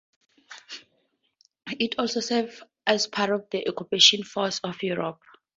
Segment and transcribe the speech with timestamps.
[1.79, 5.21] It also served as part of the occupation force of Europe.